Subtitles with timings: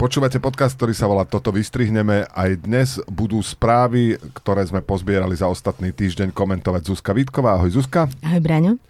[0.00, 2.24] Počúvate podcast, ktorý sa volá Toto vystrihneme.
[2.32, 7.60] Aj dnes budú správy, ktoré sme pozbierali za ostatný týždeň komentovať Zuzka Vítková.
[7.60, 8.08] Ahoj Zuzka.
[8.24, 8.80] Ahoj Braňo.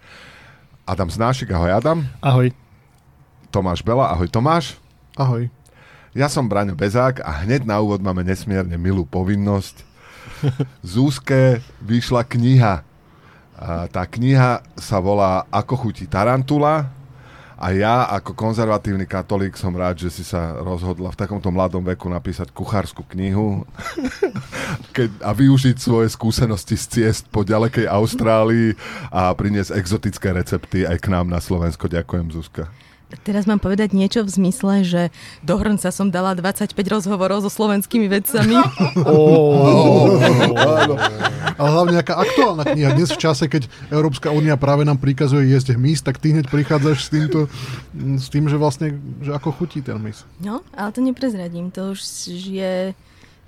[0.87, 2.07] Adam Znášik, ahoj Adam.
[2.23, 2.55] Ahoj.
[3.51, 4.79] Tomáš Bela, ahoj Tomáš.
[5.19, 5.51] Ahoj.
[6.15, 9.83] Ja som Braňo Bezák a hneď na úvod máme nesmierne milú povinnosť.
[10.95, 12.87] Zúske vyšla kniha.
[13.59, 17.00] A tá kniha sa volá Ako chutí tarantula
[17.61, 22.09] a ja ako konzervatívny katolík som rád, že si sa rozhodla v takomto mladom veku
[22.09, 23.61] napísať kuchárskú knihu
[24.97, 28.73] keď, a využiť svoje skúsenosti z ciest po ďalekej Austrálii
[29.13, 31.85] a priniesť exotické recepty aj k nám na Slovensko.
[31.85, 32.65] Ďakujem, Zuzka.
[33.21, 35.01] Teraz mám povedať niečo v zmysle, že
[35.43, 38.55] do hrnca som dala 25 rozhovorov so slovenskými vedcami.
[39.01, 40.17] Oh,
[41.57, 42.95] Ale hlavne nejaká aktuálna kniha.
[42.95, 46.97] Dnes v čase, keď Európska únia práve nám prikazuje jesť hmyz, tak ty hneď prichádzaš
[47.07, 47.39] s, týmto,
[47.93, 50.23] s tým, že vlastne, že ako chutí ten hmyz.
[50.39, 51.73] No, ale to neprezradím.
[51.75, 52.93] To už je...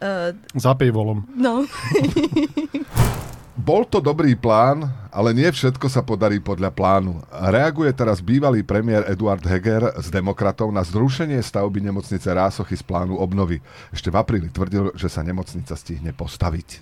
[0.04, 1.24] Uh, Zapej volom.
[1.38, 1.64] No.
[3.54, 7.22] Bol to dobrý plán, ale nie všetko sa podarí podľa plánu.
[7.30, 13.22] Reaguje teraz bývalý premiér Eduard Heger z demokratov na zrušenie stavby nemocnice Rásochy z plánu
[13.22, 13.62] obnovy.
[13.94, 16.82] Ešte v apríli tvrdil, že sa nemocnica stihne postaviť.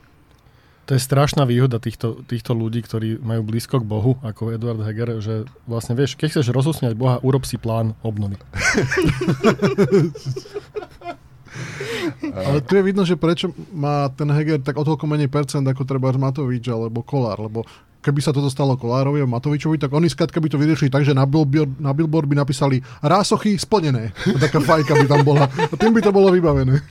[0.88, 5.20] To je strašná výhoda týchto, týchto ľudí, ktorí majú blízko k Bohu, ako Eduard Heger,
[5.20, 8.40] že vlastne vieš, keď chceš rozosmiať Boha, urob si plán obnovy.
[12.32, 15.84] Ale tu je vidno, že prečo má ten Heger tak o toľko menej percent ako
[15.84, 17.68] treba Matovič alebo Kolár, lebo
[18.02, 21.14] keby sa toto stalo Kolárovi a Matovičovi, tak oni skrátka by to vyriešili tak, že
[21.14, 24.10] na billboard, na billboard by napísali rásochy splnené.
[24.42, 25.46] Taká fajka by tam bola.
[25.46, 26.82] A tým by to bolo vybavené.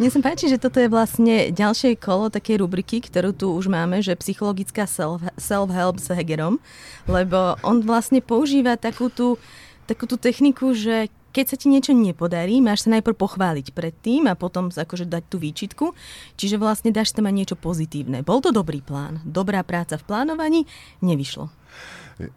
[0.00, 4.00] Mne sa páči, že toto je vlastne ďalšie kolo takej rubriky, ktorú tu už máme,
[4.00, 6.56] že psychologická self, self-help s Hegerom,
[7.04, 9.36] lebo on vlastne používa takú tú,
[9.84, 14.34] takú tú techniku, že keď sa ti niečo nepodarí, máš sa najprv pochváliť predtým a
[14.34, 15.86] potom akože dať tú výčitku.
[16.34, 18.26] Čiže vlastne dáš tam aj niečo pozitívne.
[18.26, 20.60] Bol to dobrý plán, dobrá práca v plánovaní,
[21.02, 21.50] nevyšlo.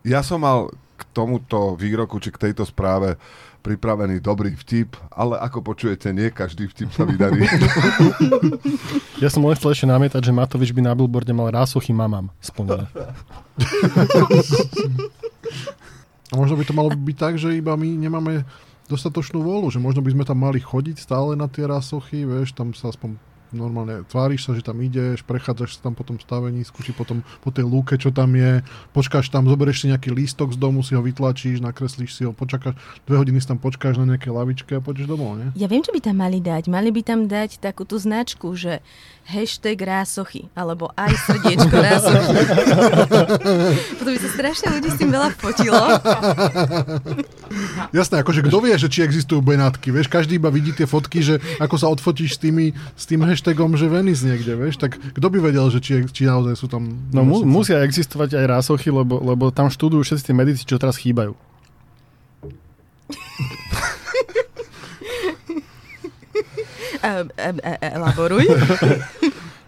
[0.05, 3.17] Ja som mal k tomuto výroku, či k tejto správe
[3.63, 7.47] pripravený dobrý vtip, ale ako počujete, nie každý vtip sa vydarí.
[9.23, 12.91] Ja som len chcel ešte namietať, že Matovič by na billboarde mal rásochy mamám splnené.
[16.27, 18.43] A možno by to malo byť tak, že iba my nemáme
[18.87, 22.75] dostatočnú volu, že možno by sme tam mali chodiť stále na tie rasochy, vieš, tam
[22.75, 23.15] sa aspoň
[23.53, 27.53] normálne tváriš sa, že tam ideš, prechádzaš sa tam po tom stavení, skúši potom po
[27.53, 31.01] tej lúke, čo tam je, počkáš tam, zoberieš si nejaký lístok z domu, si ho
[31.01, 32.75] vytlačíš, nakreslíš si ho, počakáš,
[33.05, 35.47] dve hodiny si tam počkáš na nejaké lavičke a poďeš domov, nie?
[35.55, 36.67] Ja viem, čo by tam mali dať.
[36.67, 38.81] Mali by tam dať takú tú značku, že
[39.23, 42.43] hashtag rásochy, alebo aj srdiečko rásochy.
[43.95, 45.79] Potom by sa strašne ľudí s tým veľa fotilo.
[47.97, 51.39] Jasné, akože kto vie, že či existujú Benátky, vieš, každý iba vidí tie fotky, že
[51.61, 55.43] ako sa odfotíš s, tými, s tým hashtagom, že Venice niekde, vieš, tak kto by
[55.43, 56.87] vedel, že či, či naozaj sú tam...
[57.11, 60.95] No mu, musia existovať aj rásochy, lebo, lebo tam študujú všetci tie medici, čo teraz
[60.95, 61.35] chýbajú.
[67.83, 68.47] Elaboruj.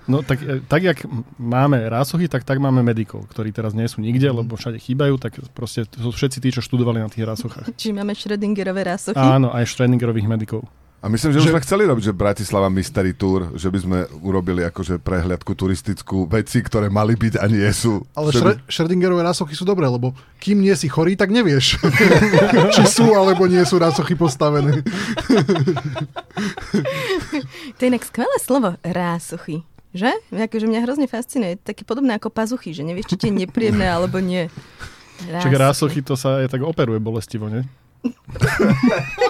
[0.05, 1.01] No tak, e, tak, jak
[1.41, 5.33] máme rásochy, tak tak máme medikov, ktorí teraz nie sú nikde, lebo všade chýbajú, tak
[5.57, 7.73] proste to sú všetci tí, čo študovali na tých rásochách.
[7.73, 9.17] Čiže máme Schrödingerové rásochy?
[9.17, 10.69] Áno, aj Schrödingerových medikov.
[11.05, 13.97] A myslím, že, že už sme chceli robiť, že Bratislava Mystery Tour, že by sme
[14.25, 18.01] urobili akože prehliadku turistickú veci, ktoré mali byť a nie sú.
[18.17, 18.65] Ale by...
[18.65, 21.77] Schrödingerové rásochy sú dobré, lebo kým nie si chorý, tak nevieš,
[22.73, 24.81] či sú alebo nie sú rásochy postavené.
[27.77, 29.61] to je inak skvelé slovo, rásochy.
[29.93, 30.09] Že?
[30.33, 31.61] Akože mňa hrozne fascinuje.
[31.61, 34.49] Také podobné ako pazuchy, že nevieš, či ti je nepríjemné alebo nie.
[35.29, 35.43] Rásochy.
[35.45, 37.61] Čak rásochy to sa aj tak operuje bolestivo, nie?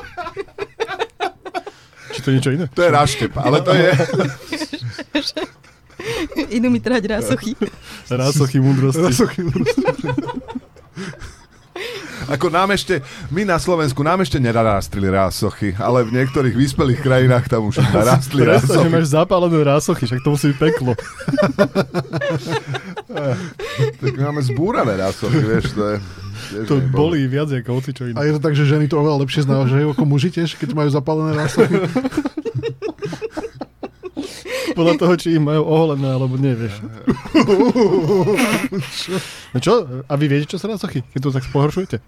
[2.26, 2.66] To je niečo iné?
[2.74, 3.86] To je ráštep, ale to je...
[6.58, 7.54] Idú mi trhať rásochy.
[8.10, 9.06] Rásochy múdrosti.
[9.06, 9.86] Rásochy múdrosti.
[12.26, 17.46] Ako nám ešte, my na Slovensku nám ešte nenarástli rásochy, ale v niektorých vyspelých krajinách
[17.46, 18.82] tam už narástli rásochy.
[18.82, 20.98] že máš zapálené rásochy, však to musí byť peklo.
[24.02, 26.25] tak máme zbúrané rásochy, vieš, to je...
[26.68, 28.18] To bolí viac ako hoci čo iné.
[28.18, 30.90] A je to tak, že ženy to oveľa lepšie znávažajú ako muži tiež, keď majú
[30.92, 31.76] zapálené rásochy?
[34.76, 36.84] Podľa toho, či ich majú oholené, alebo nevieš.
[39.56, 40.04] No čo?
[40.04, 42.04] A vy viete, čo sa rásochy, keď to tak pohoršujete?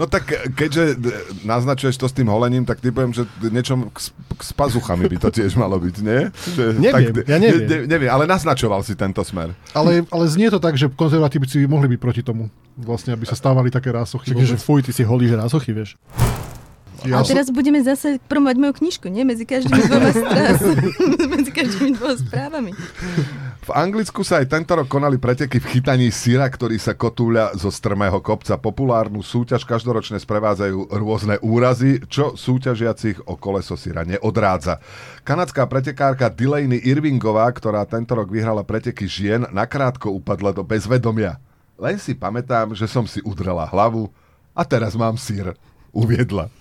[0.00, 0.24] No tak
[0.56, 0.96] keďže
[1.44, 4.08] naznačuješ to s tým holením, tak typujem, že niečo s,
[4.40, 6.32] s pazuchami by to tiež malo byť, nie?
[6.56, 7.62] Že, neviem, tak, ja neviem.
[7.68, 9.52] Ne, neviem, ale naznačoval si tento smer.
[9.76, 12.48] Ale, ale znie to tak, že konzervatívci mohli byť proti tomu,
[12.82, 14.32] vlastne, aby sa stávali také rásochy.
[14.32, 16.00] Čiže fuj, ty si holíš rásochy, vieš.
[17.00, 19.24] Ja A teraz budeme zase promovať moju knižku, nie?
[19.24, 20.60] Medzi každými dvoma strás,
[21.32, 22.70] medzi každými dvoma správami.
[23.60, 27.72] V Anglicku sa aj tento rok konali preteky v chytaní syra, ktorý sa kotúľa zo
[27.72, 28.60] strmého kopca.
[28.60, 34.80] Populárnu súťaž každoročne sprevádzajú rôzne úrazy, čo súťažiacich o koleso syra neodrádza.
[35.24, 41.40] Kanadská pretekárka Delaney Irvingová, ktorá tento rok vyhrala preteky žien, nakrátko upadla do bezvedomia.
[41.80, 44.12] Len si pamätám, že som si udrela hlavu
[44.52, 45.56] a teraz mám sír,
[45.96, 46.52] uviedla.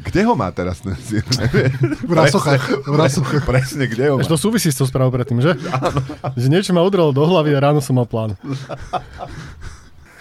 [0.00, 1.20] Kde ho má teraz ten sír?
[2.08, 2.88] V rasochách.
[2.88, 3.44] V rasochách.
[3.44, 4.24] Presne, kde ho má?
[4.24, 5.52] Až to súvisí s tou správou predtým, že?
[6.40, 8.32] Že niečo ma udrelo do hlavy a ráno som mal plán.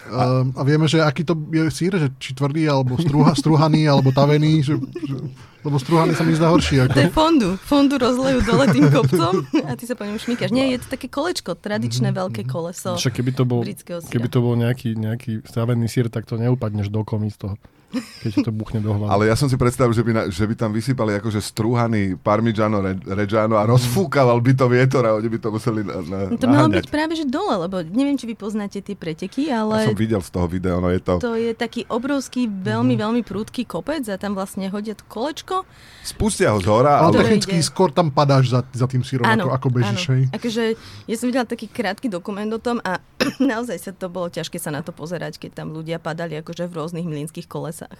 [0.10, 4.10] A, a vieme, že aký to je sír, že či tvrdý, alebo strúha, strúhaný, alebo
[4.10, 5.16] tavený, že, že,
[5.62, 6.84] lebo strúhaný sa mi zdá horší.
[6.84, 6.94] Ako.
[6.98, 7.50] To je fondu.
[7.62, 10.50] Fondu rozlejú dole tým kopcom a ty sa po ňom šmíkaš.
[10.50, 13.62] Nie, je to také kolečko, tradičné veľké koleso Však keby to bol,
[14.10, 17.56] keby to bol nejaký, nejaký stavený sír, tak to neupadneš do komy z toho.
[17.90, 19.10] Keď to buchne do hlavy.
[19.10, 22.80] Ale ja som si predstavil, že by, na, že by tam vysypali akože strúhaný parmigiano
[22.80, 26.38] re, reggiano a rozfúkaval by to vietor a oni by to museli na, na, No
[26.38, 29.90] to malo byť práve že dole, lebo neviem, či vy poznáte tie preteky, Ja ale
[29.90, 31.18] som videl z toho videa, no je to...
[31.18, 35.66] to je taký obrovský, veľmi, veľmi prúdky kopec a tam vlastne hodia to kolečko.
[36.06, 37.66] Spustia ho z hora, Ale technicky ide.
[37.66, 40.04] skôr tam padáš za, za tým sírom, ako, ako bežíš.
[40.14, 40.24] hej.
[40.30, 40.64] Akože
[41.10, 43.02] ja som videla taký krátky dokument o tom a
[43.42, 46.74] naozaj sa to bolo ťažké sa na to pozerať, keď tam ľudia padali akože v
[46.78, 48.00] rôznych mlínskych kolesách.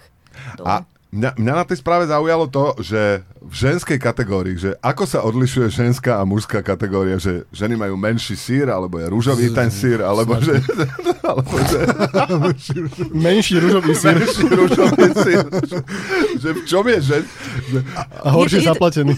[0.56, 0.66] Dole.
[0.68, 0.74] A
[1.10, 5.68] mňa, mňa na tej správe zaujalo to, že v ženskej kategórii, že ako sa odlišuje
[5.72, 10.38] ženská a mužská kategória, že ženy majú menší sír, alebo je rúžový ten sír, alebo
[10.38, 10.60] že,
[11.30, 11.80] alebo že
[13.26, 15.44] Menší ružový sír menší rúžový sír.
[16.40, 17.16] Že v čom je že,
[17.68, 17.78] že
[18.24, 19.12] a horšie zaplatený.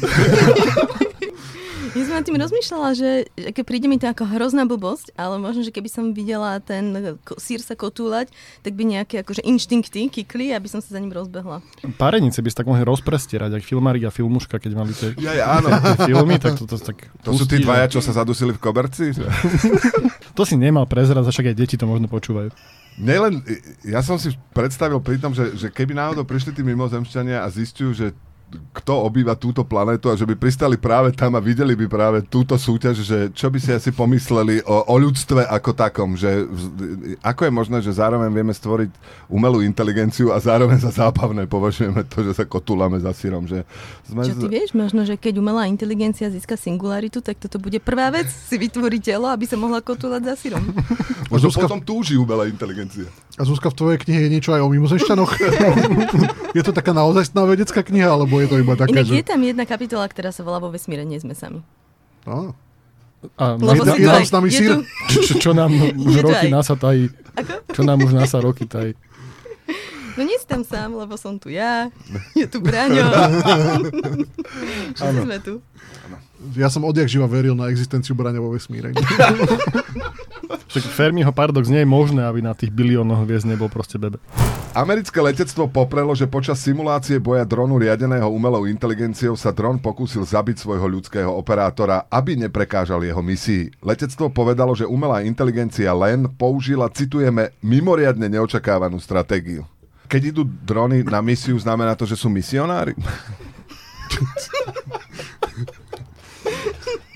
[1.93, 5.37] Ja som nad tým rozmýšľala, že že keď príde mi to ako hrozná blbosť, ale
[5.37, 8.31] možno, že keby som videla ten ko- sír sa kotúľať,
[8.63, 11.61] tak by nejaké akože inštinkty kikli, aby som sa za ním rozbehla.
[11.99, 15.59] Párenice by sa tak mohli rozprestierať, ak filmárik a filmuška, keď mali tie, ja, ja,
[15.59, 15.69] áno.
[15.69, 18.61] tie filmy, tak to, to, tak To sú tí pustí, dvaja, čo sa zadusili v
[18.63, 19.13] koberci?
[20.33, 22.49] To si nemal prezrať, však aj deti to možno počúvajú.
[22.97, 23.35] Mne len,
[23.85, 27.93] ja som si predstavil pri tom, že, že keby náhodou prišli tí mimozemšťania a zistujú,
[27.93, 28.07] že
[28.73, 32.57] kto obýva túto planetu a že by pristali práve tam a videli by práve túto
[32.57, 36.47] súťaž, že čo by si asi pomysleli o, o ľudstve ako takom, že
[37.25, 38.91] ako je možné, že zároveň vieme stvoriť
[39.29, 43.65] umelú inteligenciu a zároveň za zábavné považujeme to, že sa kotúlame za sírom, že
[44.05, 44.25] sme...
[44.29, 48.29] Čo ty vieš, možno, že keď umelá inteligencia získa singularitu, tak toto bude prvá vec,
[48.29, 50.63] si vytvorí telo, aby sa mohla kotúľať za sírom.
[51.33, 53.09] Možno Zuzka- potom túži umelá inteligencia.
[53.41, 55.31] A Zuzka, v tvojej knihe je niečo aj o mimozemšťanoch?
[56.59, 59.27] je to taká naozajstná vedecká kniha, alebo je to iba taká, Inak je že...
[59.27, 61.63] tam jedna kapitola, ktorá sa volá vo vesmíre, nie sme sami.
[62.23, 62.51] Á,
[63.39, 64.71] A Jedna- si je tam s nami je sír?
[64.73, 64.85] tu-
[65.25, 65.71] čo, čo, nám
[66.07, 67.07] už Je roky NASA tají.
[67.33, 67.53] Ako?
[67.71, 68.93] Čo nám už NASA roky tají.
[70.13, 71.89] No nie si tam sám, lebo som tu ja,
[72.37, 73.01] je tu Braňo.
[74.93, 75.65] Všetci sme tu.
[76.53, 78.93] ja som odjak živa veril na existenciu brania vo vesmíre.
[80.73, 84.17] Však Fermiho paradox nie je možné, aby na tých biliónoch hviezd nebol proste bebe.
[84.73, 90.65] Americké letectvo poprelo, že počas simulácie boja dronu riadeného umelou inteligenciou sa dron pokúsil zabiť
[90.65, 93.69] svojho ľudského operátora, aby neprekážal jeho misii.
[93.85, 99.69] Letectvo povedalo, že umelá inteligencia len použila, citujeme, mimoriadne neočakávanú stratégiu.
[100.09, 102.97] Keď idú drony na misiu, znamená to, že sú misionári?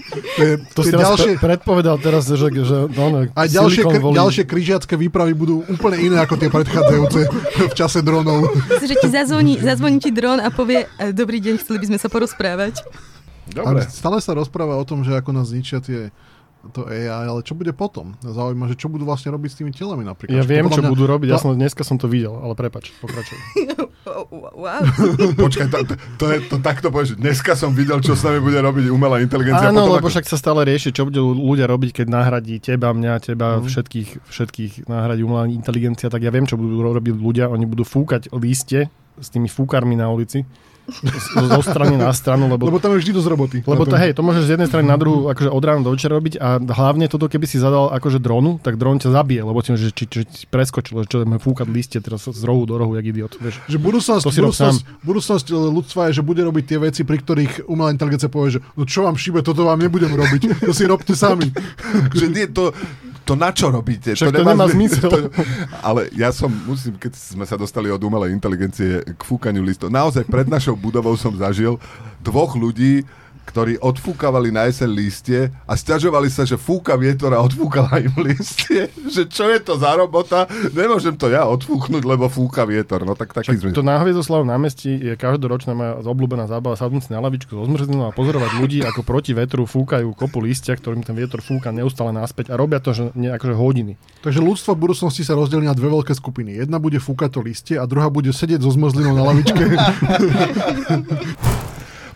[0.07, 4.15] To je, To si ďalšie, pre- predpovedal teraz, že, že no, no, aj ďalšie, Valley.
[4.15, 7.21] ďalšie križiacké výpravy budú úplne iné ako tie predchádzajúce
[7.67, 8.47] v čase dronov.
[8.71, 11.99] Myslím, že ti zazvoní, zazvoní ti dron a povie, "E, dobrý deň, chceli by sme
[11.99, 12.87] sa porozprávať.
[13.47, 13.67] Dobre.
[13.67, 16.11] Ale stále sa rozpráva o tom, že ako nás zničia tie
[16.69, 18.15] to AI, ale čo bude potom?
[18.19, 20.33] Zaujíma, že čo budú vlastne robiť s tými telami napríklad.
[20.33, 23.39] Ja viem, čo mňa- budú robiť, ja som, dneska som to videl, ale prepač, pokračuj.
[25.37, 27.17] Počkaj, to, to, to, je, to takto povieš.
[27.17, 29.69] Dneska som videl, čo s nami bude robiť umelá inteligencia.
[29.69, 32.91] Áno, potom lebo ako- však sa stále rieši, čo budú ľudia robiť, keď nahradí teba,
[32.91, 33.67] mňa, teba, Mhm.
[33.67, 37.49] všetkých, všetkých nahradí umelá inteligencia, tak ja viem, čo budú robiť ľudia.
[37.49, 40.45] Oni budú fúkať líste s tými fúkarmi na ulici
[40.87, 43.59] zo strany na stranu, lebo Lebo tam je vždy dosť roboty.
[43.66, 46.14] Lebo to, hej, to môžeš z jednej strany na druhú akože od rána do večera
[46.14, 49.75] robiť a hlavne toto, keby si zadal akože dronu, tak dron ťa zabije, lebo ti,
[49.75, 52.95] že, či, či, ti preskočilo, že čo ideme fúkať liste teraz z rohu do rohu,
[52.95, 53.59] jak idiot, vieš.
[53.66, 57.19] Že budúcnosť, To si budúcnosť, budúcnosť e, ľudstva je, že bude robiť tie veci, pri
[57.19, 60.87] ktorých umelá inteligencia povie, že no čo vám šíbe, toto vám nebudem robiť, to si
[60.87, 61.50] robte sami.
[62.19, 62.71] že nie, to,
[63.26, 64.14] to na čo robíte?
[64.14, 65.11] Však to nemá zmysel.
[65.11, 65.18] To,
[65.83, 70.23] ale ja som, musím, keď sme sa dostali od umelej inteligencie k fúkaniu listov, naozaj
[70.30, 71.83] pred našou budovou som zažil
[72.23, 73.02] dvoch ľudí,
[73.47, 78.91] ktorí odfúkavali na jeseň lístie a stiažovali sa, že fúka vietor a odfúkava im lístie.
[79.15, 80.50] že čo je to za robota?
[80.75, 83.07] Nemôžem to ja odfúknuť, lebo fúka vietor.
[83.07, 83.73] No tak taký sme.
[83.73, 88.11] To na Hviezdoslavom námestí je každoročná moja obľúbená zábava sadnúť si na lavičku so zmrzlinou
[88.11, 92.50] a pozorovať ľudí, ako proti vetru fúkajú kopu lístia, ktorým ten vietor fúka neustále naspäť
[92.50, 93.93] a robia to že nie akože hodiny.
[94.25, 96.59] Takže ľudstvo v budúcnosti sa rozdelí na dve veľké skupiny.
[96.59, 99.62] Jedna bude fúkať to listie a druhá bude sedieť so zmrzlinou na lavičke.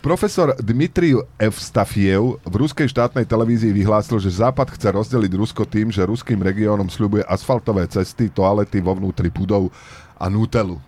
[0.01, 6.09] Profesor Dmitriu Evstafiev v ruskej štátnej televízii vyhlásil, že Západ chce rozdeliť Rusko tým, že
[6.09, 9.69] ruským regiónom sľubuje asfaltové cesty, toalety vo vnútri budov
[10.17, 10.81] a nútelu.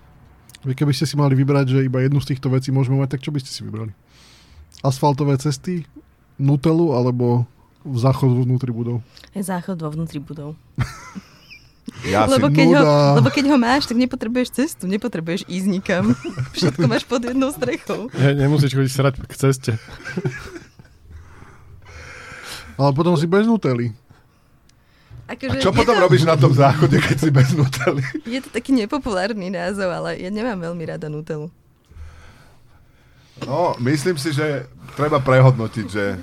[0.65, 3.21] Vy keby ste si mali vybrať, že iba jednu z týchto vecí môžeme mať, tak
[3.21, 3.93] čo by ste si vybrali?
[4.81, 5.85] Asfaltové cesty,
[6.41, 7.45] nutelu alebo
[7.85, 9.05] záchod vo vnútri budov?
[9.37, 10.57] Je záchod vo vnútri budov.
[12.03, 12.59] Ja lebo, si...
[12.59, 12.83] keď ho,
[13.23, 16.05] lebo keď ho máš, tak nepotrebuješ cestu, nepotrebuješ ísť nikam.
[16.57, 18.11] Všetko máš pod jednou strechou.
[18.17, 19.73] Ne, nemusíš chodiť srať k ceste.
[22.75, 23.95] Ale potom si bez nutely.
[25.31, 28.03] Akože A čo potom to, robíš na tom záchode, keď si bez nutely?
[28.27, 31.49] Je to taký nepopulárny názov, ale ja nemám veľmi rada Nutelu.
[33.47, 34.67] No, myslím si, že
[34.99, 36.21] treba prehodnotiť, že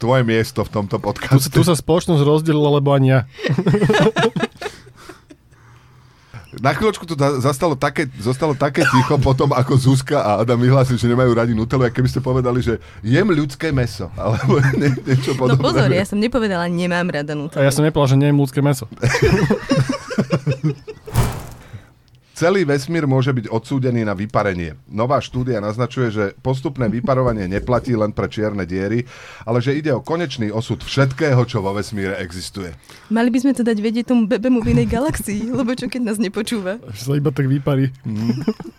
[0.00, 1.52] tvoje miesto v tomto Tu, podcaste.
[1.52, 3.20] tu sa spoločnosť rozdelila, lebo ani ja.
[6.60, 11.06] Na chvíľočku da- zastalo také, zostalo také ticho potom, ako Zuzka a Adam vyhlásili, že
[11.06, 15.38] nemajú radi Nutellu, a keby ste povedali, že jem ľudské meso, alebo nie, niečo No
[15.40, 15.62] podobné.
[15.62, 17.58] pozor, ja som nepovedala, nemám rada A Nutellu.
[17.58, 18.84] ja som nepovedal, že nie je ľudské meso.
[22.40, 24.72] Celý vesmír môže byť odsúdený na vyparenie.
[24.88, 29.04] Nová štúdia naznačuje, že postupné vyparovanie neplatí len pre čierne diery,
[29.44, 32.72] ale že ide o konečný osud všetkého, čo vo vesmíre existuje.
[33.12, 36.16] Mali by sme to dať vedieť tomu bebemu v inej galaxii, lebo čo keď nás
[36.16, 36.80] nepočúva?
[36.88, 37.92] Že sa iba tak vyparí.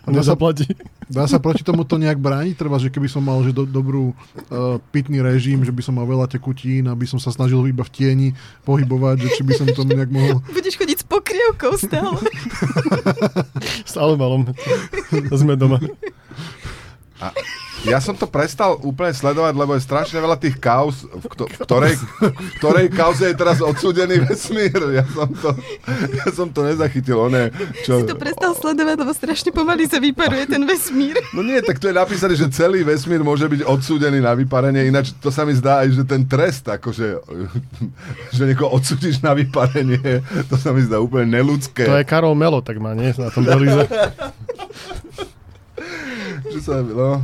[0.02, 0.66] A nezaplatí.
[1.06, 2.58] Dá sa proti tomuto nejak brániť?
[2.58, 6.08] Treba, že keby som mal že do, dobrú uh, pitný režim, že by som mal
[6.10, 8.28] veľa tekutín, aby som sa snažil iba v tieni
[8.66, 10.42] pohybovať, že či by som to nejak mohol...
[10.50, 12.24] Budeš chodiť pokrievkou stále.
[13.92, 14.48] S albalom.
[15.36, 15.76] Sme doma.
[17.22, 17.30] A
[17.86, 21.58] ja som to prestal úplne sledovať, lebo je strašne veľa tých kauz, v, kto, v,
[21.66, 24.74] ktorej, v ktorej kauze je teraz odsúdený vesmír.
[24.90, 25.50] Ja som to,
[26.14, 27.26] ja som to nezachytil.
[27.26, 27.50] On je,
[27.86, 31.18] čo, Si to prestal sledovať, lebo strašne pomaly sa vyparuje ten vesmír.
[31.34, 35.14] No nie, tak to je napísané, že celý vesmír môže byť odsúdený na vyparenie, ináč
[35.18, 37.22] to sa mi zdá aj, že ten trest, akože,
[38.34, 41.86] že niekoho odsúdiš na vyparenie, to sa mi zdá úplne neludské.
[41.86, 43.10] To je Karol Melo, tak má, nie?
[43.14, 43.86] Na tom Belize.
[46.48, 47.22] Že sa, no,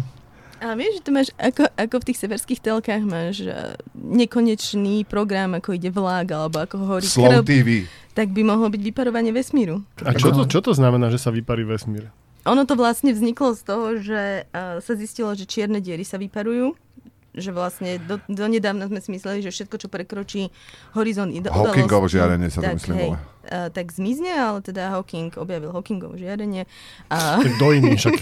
[0.59, 3.47] Ale vieš, že to máš, ako, ako v tých severských telkách máš
[3.95, 7.69] nekonečný program, ako ide vlak, alebo ako hovorí Slow krb, TV.
[8.15, 9.87] tak by mohlo byť vyparovanie vesmíru.
[10.03, 12.11] A čo to, čo to znamená, že sa vyparí vesmír?
[12.47, 16.75] Ono to vlastne vzniklo z toho, že uh, sa zistilo, že čierne diery sa vyparujú
[17.39, 20.51] že vlastne do, donedávna sme si mysleli, že všetko, čo prekročí
[20.99, 23.19] horizont ide Hawkingovo žiarenie sa to tak, myslím hej, volá.
[23.49, 26.69] Uh, tak zmizne, ale teda Hawking objavil Hawkingovo žiarenie.
[27.09, 28.15] A, Tak do iný však.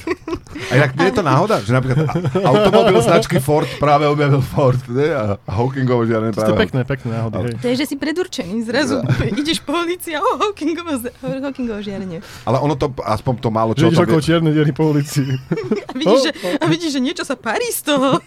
[0.71, 2.07] A inak nie je to náhoda, že napríklad
[2.41, 5.13] automobil značky Ford práve objavil Ford, ne?
[5.13, 6.63] A Hawkingovo žiarenie To je práve...
[6.65, 7.37] pekné, pekné náhody.
[7.37, 7.55] Hej.
[7.61, 9.03] to je, že si predurčený zrazu.
[9.43, 12.23] Ideš po ulici a oh, Hawkingovo, Hawkingovo žiarenie.
[12.47, 13.91] Ale ono to, aspoň to málo čo...
[13.91, 14.21] Že ideš okolo
[14.55, 15.23] diery po ulici.
[15.91, 18.21] A vidíš, že, a vidíš, že niečo sa parí z toho.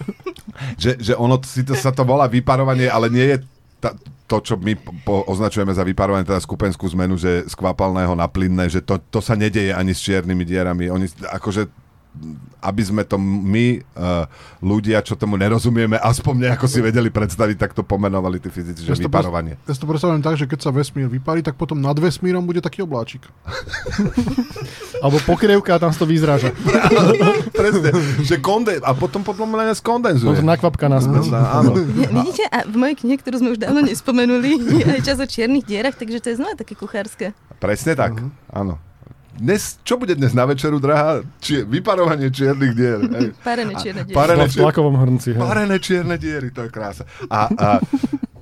[0.81, 3.37] že, že ono si to, sa to volá vyparovanie, ale nie je
[3.79, 3.93] ta,
[4.29, 8.69] to, čo my po, označujeme za vyparovanie, teda skupenskú zmenu, že z kvapalného na plynné,
[8.69, 10.93] že to, to sa nedeje ani s čiernymi dierami.
[10.93, 11.88] Oni akože
[12.59, 14.27] aby sme to my, uh,
[14.59, 18.91] ľudia, čo tomu nerozumieme, aspoň nejako si vedeli predstaviť, tak to pomenovali tí fyzici, že
[18.91, 19.55] Ja vyparovanie.
[19.63, 22.59] Ja si to predstavujem tak, že keď sa vesmír vyparí, tak potom nad vesmírom bude
[22.59, 23.23] taký obláčik.
[25.03, 26.51] Alebo pokrievka a tam sa to vyzráža.
[27.59, 27.95] Presne,
[28.27, 30.27] že konde- a potom potom len skondenzuje.
[30.27, 31.31] Potom to nakvapka naspäť.
[31.31, 31.71] No, áno.
[31.79, 35.63] Vidíte, a v mojej knihe, ktorú sme už dávno nespomenuli, je aj čas o čiernych
[35.63, 37.31] dierach, takže to je znova také kuchárske.
[37.63, 38.19] Presne tak,
[38.51, 38.88] áno.
[39.39, 41.23] Dnes, čo bude dnes na večeru, drahá?
[41.39, 42.99] Či, vyparovanie čiernych dier.
[42.99, 43.31] Hej.
[43.39, 44.17] Parené čierne diere.
[44.19, 45.31] Parené, V tlakovom hrnci.
[45.31, 45.39] Hej.
[45.39, 47.07] parené čierne diery, to je krása.
[47.31, 47.67] A, a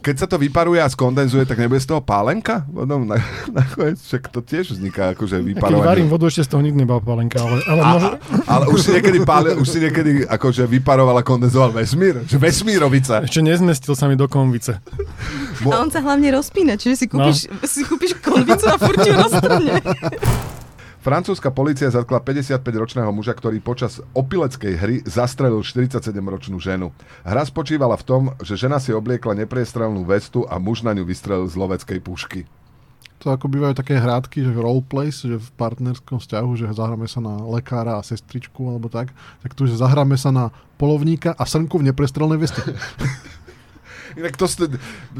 [0.02, 2.66] keď sa to vyparuje a skondenzuje, tak nebude z toho pálenka?
[2.66, 5.86] Potom na, nakoniec, však to tiež vzniká akože A keď vyparovanie.
[5.86, 7.44] varím vodu, ešte z toho nikdy nebola palenka.
[7.44, 8.08] Ale, ale A, môže...
[8.08, 12.26] a, ale už si niekedy, pále, už si niekedy akože vyparoval a kondenzoval vesmír?
[12.26, 13.22] Že vesmírovica.
[13.22, 14.80] Ešte nezmestil sa mi do konvice.
[15.68, 17.68] A on sa hlavne rozpína, čiže si kúpiš, no.
[17.68, 19.76] si kúpiš konvicu a furt ju roztrhne.
[21.08, 26.92] Francúzska polícia zatkla 55-ročného muža, ktorý počas opileckej hry zastrelil 47-ročnú ženu.
[27.24, 31.48] Hra spočívala v tom, že žena si obliekla nepriestrelnú vestu a muž na ňu vystrelil
[31.48, 32.44] z loveckej pušky.
[33.24, 37.40] to ako bývajú také hrádky, že roleplays, že v partnerskom vzťahu, že zahráme sa na
[37.40, 41.88] lekára a sestričku alebo tak, tak tu, že zahráme sa na polovníka a srnku v
[41.88, 42.60] neprestrelnej veste.
[44.20, 44.50] Inak to,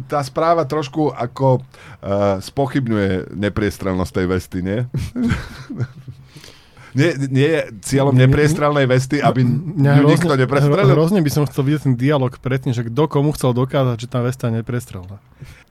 [0.10, 4.80] tá správa trošku ako uh, spochybňuje nepriestrelnosť tej vesty, nie?
[6.98, 10.90] nie, nie je cieľom nepriestrelnej vesty, aby Mňa ju nikto neprestrelil?
[10.90, 14.26] hrozne by som chcel vidieť ten dialog predtým, že kto komu chcel dokázať, že tá
[14.26, 15.22] vesta je neprestrelná.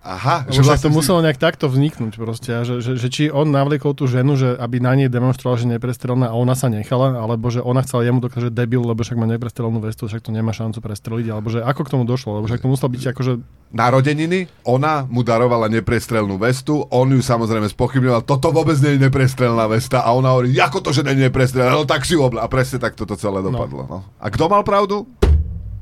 [0.07, 2.55] Aha, Že vlastne to si- muselo nejak takto vzniknúť proste.
[2.55, 5.67] A že, že, že, či on navliekol tú ženu, že aby na nej demonstroval, že
[5.67, 9.19] neprestrelná a ona sa nechala, alebo že ona chcela jemu dokázať, že debil, lebo však
[9.19, 12.47] má neprestrelnú vestu, však to nemá šancu prestreliť, alebo že ako k tomu došlo, lebo
[12.47, 13.33] však to muselo byť akože
[13.77, 19.69] Narodeniny, ona mu darovala neprestrelnú vestu, on ju samozrejme spochybňoval, toto vôbec nie je neprestrelná
[19.69, 22.43] vesta a ona hovorí, ako to, že nie je neprestrelná, no tak si ju obla.
[22.43, 23.85] A presne tak toto celé dopadlo.
[23.85, 23.99] No.
[24.17, 25.05] A kto mal pravdu?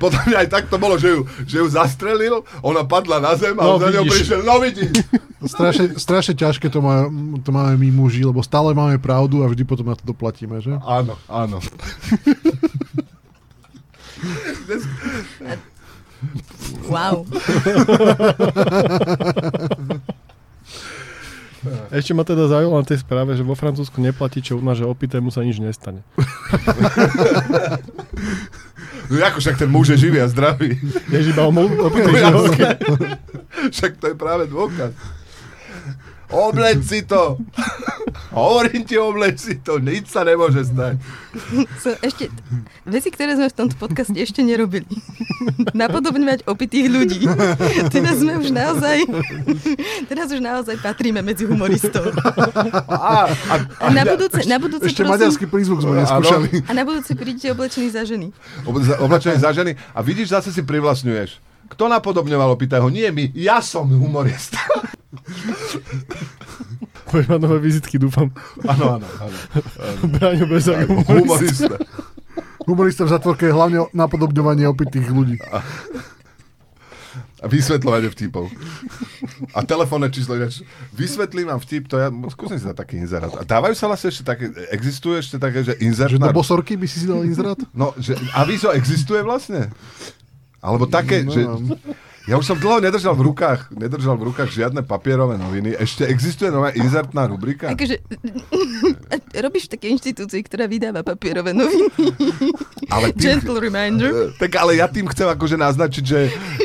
[0.00, 3.62] Mňa aj tak to bolo, že ju, že ju zastrelil, ona padla na zem a
[3.66, 4.94] No, za ňou prišiel, no vidíš.
[5.40, 7.08] Strašne, strašne ťažké to, má,
[7.40, 10.76] to máme my muži, lebo stále máme pravdu a vždy potom na to doplatíme, že?
[10.84, 11.64] Áno, áno.
[16.86, 17.24] Wow.
[21.92, 24.88] Ešte ma teda zaujalo na tej správe, že vo Francúzsku neplatí, čo u nás, že
[24.88, 26.00] opité mu sa nič nestane.
[29.10, 30.78] No ako však ten muž je živý a zdravý.
[31.10, 31.52] Ježi, iba o
[32.14, 32.78] jasné.
[33.74, 34.94] Však to je práve dôkaz.
[36.30, 37.36] Obleč si to.
[38.30, 39.76] Hovorím ti, obleč si to.
[39.76, 40.98] Nič sa nemôže stať.
[41.76, 42.26] So, ešte,
[42.84, 44.86] veci, ktoré sme v tomto podcaste ešte nerobili.
[45.72, 47.22] Napodobňovať opitých ľudí.
[47.88, 49.06] Teraz sme už naozaj,
[50.06, 52.10] teraz už naozaj patríme medzi humoristov.
[52.84, 56.48] A, a, A na budúce, na budúce Ešte prosím, maďarský prízvuk sme neskúšali.
[56.60, 58.34] a na budúce prídete oblečení za ženy.
[58.62, 59.72] ob- za- oblečený za ženy.
[59.90, 61.38] A vidíš, zase si privlastňuješ.
[61.68, 62.86] Kto napodobňoval opitého?
[62.86, 63.30] Nie my.
[63.32, 64.58] Ja som humorista.
[67.10, 68.30] Budeš mať nové vizitky, dúfam.
[68.62, 69.06] Áno, áno.
[69.18, 69.36] áno.
[70.14, 71.10] Braňo bez humorista.
[71.10, 71.74] Humorista.
[72.66, 75.42] Humorista v zatvorke je hlavne napodobňovanie opitých ľudí.
[77.40, 78.52] A vysvetľovanie vtipov.
[79.56, 80.36] A telefónne číslo.
[80.36, 80.60] ináč,
[80.92, 83.32] Vysvetlím vám vtip, to ja, skúsim si dať taký inzerát.
[83.32, 86.84] A dávajú sa vlastne ešte také, existuje ešte také, že Že inzert do bosorky by
[86.84, 87.56] si si dal inzerát?
[87.72, 89.72] No, že avizo existuje vlastne?
[90.60, 91.48] Alebo také, No, že...
[92.24, 92.28] no.
[92.28, 95.72] Ja už som dlho nedržal v rukách, nedržal v rukách žiadne papierové noviny.
[95.80, 97.72] Ešte existuje nová inzertná rubrika?
[97.72, 98.00] Akože,
[99.44, 101.88] robíš v takej inštitúcii, ktorá vydáva papierové noviny.
[102.94, 106.20] Ale tým, Gentle reminder, tak ale ja tým chcem akože naznačiť, že,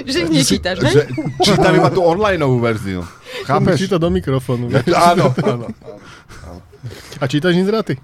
[0.09, 1.13] že ich nečítaš, že hej?
[1.45, 3.05] čítam iba tú onlineovú verziu.
[3.45, 3.85] Chápeš?
[3.85, 4.73] Číta do mikrofónu.
[4.73, 5.69] Ja, áno, áno.
[7.21, 8.01] A čítaš inzráty?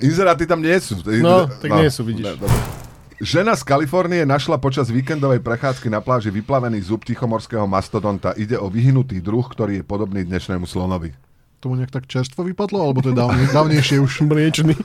[0.00, 0.96] Inzeráty tam nie sú.
[1.20, 2.24] No, tak nie sú, vidíš.
[2.24, 2.85] Ne, dobre.
[3.16, 8.36] Žena z Kalifornie našla počas víkendovej prechádzky na pláži vyplavený zub tichomorského mastodonta.
[8.36, 11.16] Ide o vyhnutý druh, ktorý je podobný dnešnému slonovi.
[11.56, 14.20] Tomu nejak tak čerstvo vypadlo, alebo to je dávne, dávnejšie už?
[14.20, 14.76] Mliečný.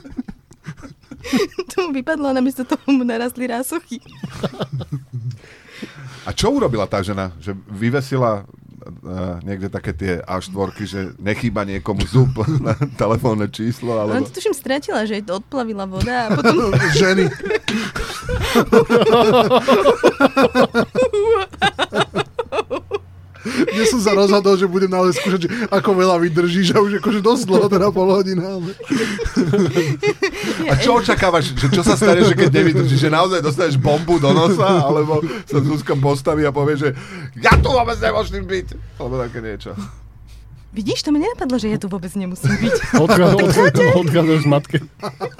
[1.76, 4.00] Tomu vypadlo a namiesto toho mu narastli rásochy.
[6.24, 7.36] A čo urobila tá žena?
[7.36, 8.48] Že vyvesila
[9.42, 12.28] niekde také tie A4, že nechýba niekomu zub
[12.66, 14.26] na telefónne číslo, Ona alebo...
[14.26, 17.28] to tuším stratila, že jej to odplavila voda a potom Ženy.
[23.42, 27.20] Dnes som sa rozhodol, že budem naozaj skúšať, že ako veľa vydržíš a už akože
[27.20, 28.58] dosť dlho, teda pol hodina.
[28.58, 28.70] Ale...
[30.70, 31.50] A čo očakávaš?
[31.58, 32.98] Že čo sa stane, že keď nevydržíš?
[33.02, 34.86] Že naozaj dostaneš bombu do nosa?
[34.86, 36.88] Alebo sa Zuzka postaví a povie, že
[37.38, 38.66] ja tu vôbec nemôžem byť?
[39.02, 39.74] Alebo také niečo.
[40.72, 42.76] Vidíš, to mi nenapadlo, že ja tu vôbec nemusím byť.
[43.04, 44.78] Odchádzaš odchádzaš z matke.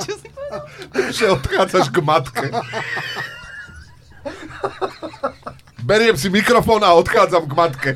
[0.05, 0.63] Čo si povedal?
[1.09, 2.47] Že odchádzaš k matke.
[5.83, 7.91] Beriem si mikrofón a odchádzam k matke.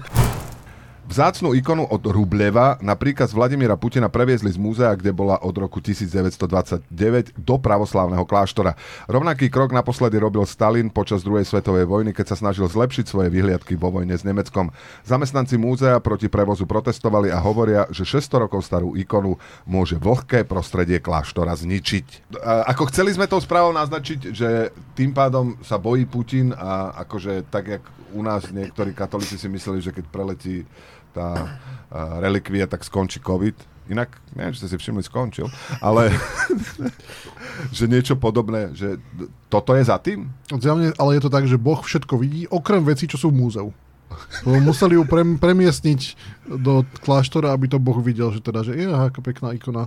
[1.06, 5.78] Vzácnú ikonu od Rubleva na príkaz Vladimíra Putina previezli z múzea, kde bola od roku
[5.78, 6.82] 1929
[7.38, 8.74] do pravoslávneho kláštora.
[9.06, 13.78] Rovnaký krok naposledy robil Stalin počas druhej svetovej vojny, keď sa snažil zlepšiť svoje vyhliadky
[13.78, 14.74] vo vojne s Nemeckom.
[15.06, 20.98] Zamestnanci múzea proti prevozu protestovali a hovoria, že 600 rokov starú ikonu môže vlhké prostredie
[20.98, 22.34] kláštora zničiť.
[22.66, 27.78] Ako chceli sme tou správou naznačiť, že tým pádom sa bojí Putin a akože tak,
[27.78, 30.64] jak u nás niektorí katolíci si mysleli, že keď preletí
[31.16, 31.56] tá
[32.20, 33.56] relikvia, tak skončí COVID.
[33.86, 35.46] Inak, neviem, či ste si všimli, skončil.
[35.78, 36.10] Ale
[37.76, 38.98] že niečo podobné, že
[39.46, 40.26] toto je za tým?
[40.50, 43.70] Zjavne, ale je to tak, že Boh všetko vidí, okrem vecí, čo sú v múzeu.
[44.46, 46.00] Museli ju pre, premiestniť
[46.50, 49.86] do kláštora, aby to Boh videl, že teda, že je, aká pekná ikona.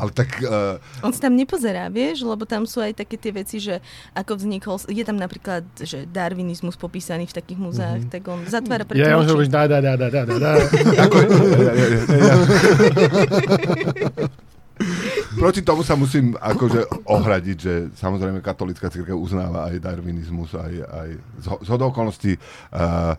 [0.00, 0.40] Ale tak...
[0.40, 3.84] Uh, On sa tam nepozerá, vieš, lebo tam sú aj také tie veci, že
[4.16, 8.14] ako vznikol, je tam napríklad, že darwinizmus popísaný v takých múzeách, mm-hmm.
[8.16, 10.52] tak on zatvára pre Ja, že už dá, dá, dá, dá, dá, dá.
[11.04, 12.34] ako, ja, ja, ja, ja.
[15.36, 21.08] Proti tomu sa musím akože ohradiť, že samozrejme katolická cirkev uznáva aj darwinizmus, aj, aj
[21.44, 22.40] z hodou okolností
[22.72, 23.12] uh,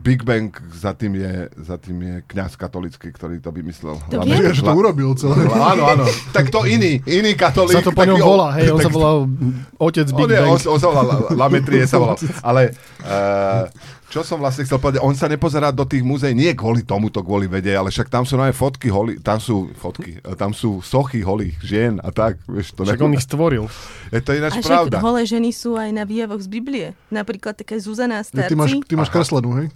[0.00, 4.00] Big Bang za tým je, za tým je kňaz katolický, ktorý to vymyslel.
[4.08, 5.44] To vie, že to urobil celé.
[5.52, 6.04] Áno, áno.
[6.36, 7.76] Tak to iný, iný katolík.
[7.76, 9.28] Sa to po ňom volá, hej, on sa volal
[9.76, 10.50] otec Big on je, Bang.
[10.56, 12.16] On, on sa volal, Lametrie sa volal.
[12.40, 12.72] Ale
[13.04, 13.68] uh,
[14.10, 17.46] čo som vlastne chcel povedať, on sa nepozerá do tých múzeí nie kvôli tomuto, kvôli
[17.46, 21.54] vede, ale však tam sú nové fotky holi, tam sú fotky, tam sú sochy holých
[21.62, 22.42] žien a tak.
[22.50, 23.64] Vieš, to Však on ich stvoril.
[24.10, 24.98] Je to ináč A však pravda.
[24.98, 26.86] holé ženy sú aj na výjavoch z Biblie.
[27.14, 28.88] Napríklad také Zuzana Ja, ty máš, Starci.
[28.90, 29.70] ty máš kreslenú, hej?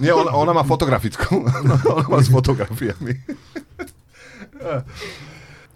[0.00, 1.44] Nie, ona, ona má fotografickú.
[1.94, 3.20] ona má s fotografiami.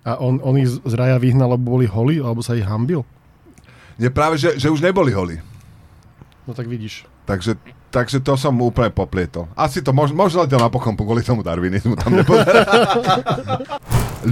[0.03, 3.05] A on, on ich z raja vyhnal, lebo boli holí, alebo sa ich hambil?
[3.99, 5.37] Nie, práve, že, že už neboli holí.
[6.49, 7.05] No tak vidíš.
[7.29, 7.61] Takže,
[7.93, 9.53] takže to som úplne poplietol.
[9.53, 12.17] Asi to mož, možno letel napokon kvôli tomu darwinizmu tam.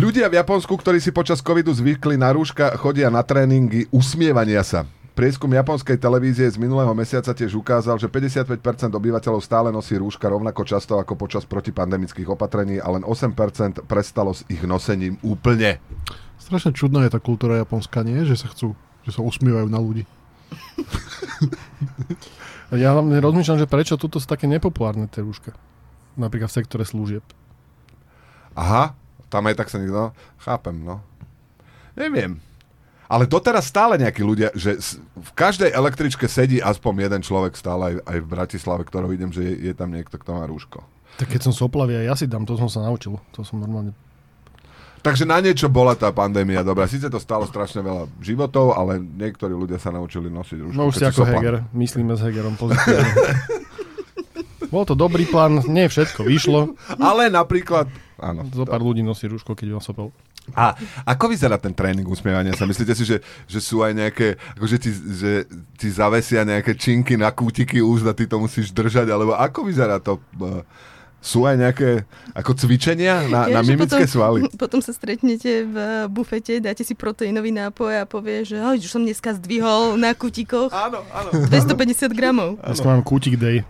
[0.02, 4.88] Ľudia v Japonsku, ktorí si počas covidu zvykli na rúška, chodia na tréningy usmievania sa.
[5.16, 8.60] Prieskum japonskej televízie z minulého mesiaca tiež ukázal, že 55%
[8.92, 13.32] obyvateľov stále nosí rúška rovnako často ako počas protipandemických opatrení a len 8%
[13.88, 15.80] prestalo s ich nosením úplne.
[16.36, 18.28] Strašne čudná je tá kultúra japonská, nie?
[18.28, 18.76] Že sa chcú,
[19.08, 20.04] že sa usmievajú na ľudí.
[22.74, 25.54] Ja hlavne rozmýšľam, že prečo tuto sú také nepopulárne tie rúška.
[26.18, 27.22] Napríklad v sektore služieb.
[28.58, 28.98] Aha,
[29.30, 30.10] tam aj tak sa nikto...
[30.42, 30.98] Chápem, no.
[31.94, 32.42] Neviem.
[33.06, 34.78] Ale doteraz stále nejakí ľudia, že
[35.14, 39.46] v každej električke sedí aspoň jeden človek stále aj, aj v Bratislave, ktorého vidím, že
[39.46, 40.82] je, je tam niekto, kto má rúško.
[41.16, 43.16] Tak keď som soplavý, ja si dám, to som sa naučil.
[43.38, 43.94] To som normálne...
[45.06, 46.90] Takže na niečo bola tá pandémia dobrá.
[46.90, 50.74] Sice to stalo strašne veľa životov, ale niektorí ľudia sa naučili nosiť rúško.
[50.74, 51.38] No už si ako sopla.
[51.38, 51.56] Heger.
[51.70, 53.06] Myslíme s Hegerom pozitívne.
[54.74, 56.74] Bol to dobrý plán, nie všetko vyšlo.
[56.98, 57.86] Ale napríklad...
[58.18, 58.50] Áno.
[58.50, 60.10] Zo pár ľudí nosí rúško, keď on sopel.
[60.54, 62.68] A ako vyzerá ten tréning usmievania sa?
[62.68, 63.18] Myslíte si, že,
[63.50, 65.32] že sú aj nejaké, akože ti, že
[65.74, 69.98] ti zavesia nejaké činky na kútiky úst a ty to musíš držať, alebo ako vyzerá
[69.98, 70.22] to?
[70.38, 70.62] eh,
[71.26, 72.06] Sú aj nejaké
[72.38, 74.38] ako cvičenia na, na Ja, že mimické potom, svaly?
[74.62, 79.02] Potom sa stretnete v bufete, dáte si proteínový nápoj a povie, že "Oj, už som
[79.02, 81.30] dneska zdvihol na kutikoch Áno, áno.
[81.50, 82.62] 250 gramov.
[82.62, 83.66] Dneska mám kútik day.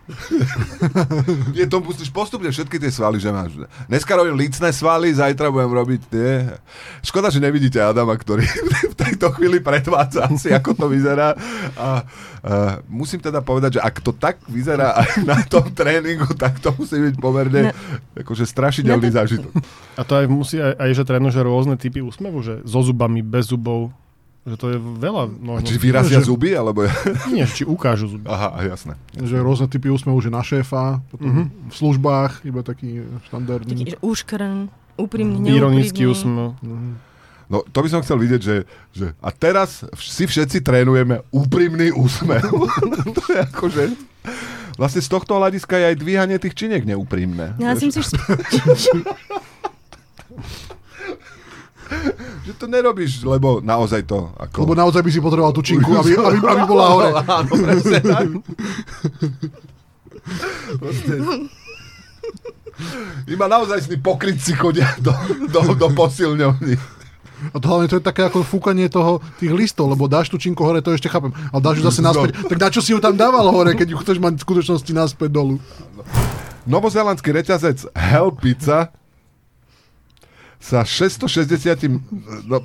[1.59, 3.57] Je to musíš postupne všetky tie svaly, že máš.
[3.89, 6.31] Dneska robím lícne svaly, zajtra budem robiť tie.
[7.01, 8.45] Škoda, že nevidíte Adama, ktorý
[8.93, 11.33] v tejto chvíli predvádza asi, ako to vyzerá.
[11.79, 12.05] A,
[12.47, 12.55] a
[12.87, 16.95] musím teda povedať, že ak to tak vyzerá aj na tom tréningu, tak to musí
[16.97, 17.75] byť pomerne
[18.15, 19.51] akože strašidelný zážitok.
[19.93, 23.47] A to aj musí aj, aj že trénuže rôzne typy úsmevu, že so zubami, bez
[23.47, 23.91] zubov.
[24.45, 25.67] Že to je veľa A možno.
[25.67, 26.87] či vyrazia zuby, alebo...
[27.35, 28.25] Nie, či ukážu zuby.
[28.25, 28.95] Aha, jasné.
[29.13, 31.43] Že rôzne typy úsmevu, že na šéfa, potom Mhm.
[31.67, 33.75] v službách, iba taký štandardný.
[33.75, 36.15] Taký, že úškrn, úprimný, Ironický neúprimný.
[36.15, 36.49] úsmev.
[36.63, 36.91] Mhm.
[37.47, 42.43] No, to by som chcel vidieť, že, že a teraz si všetci trénujeme úprimný úsmev.
[43.17, 43.83] to je akože...
[44.77, 47.57] Vlastne z tohto hľadiska je aj dvíhanie tých činiek neúprimné.
[47.57, 48.13] No, ja si myslíš,
[52.47, 54.35] že to nerobíš, lebo naozaj to...
[54.37, 54.67] Ako...
[54.67, 57.11] Lebo naozaj by si potreboval tú činku, aby, aby, aby bola hore.
[57.15, 58.27] Áno, presne tak.
[60.83, 61.15] Proste...
[63.25, 65.15] Iba naozaj pokrytci chodia do,
[65.49, 66.96] do, do posilňovní.
[67.53, 70.65] A to hlavne to je také ako fúkanie toho, tých listov, lebo dáš tú činku
[70.65, 72.35] hore, to ešte chápem, ale dáš ju zase naspäť.
[72.47, 75.31] Tak na čo si ju tam dával hore, keď ju chceš mať v skutočnosti naspäť
[75.31, 75.63] dolu?
[76.67, 78.91] Novozélandský reťazec Hell Pizza
[80.59, 82.51] sa 660...
[82.51, 82.59] No,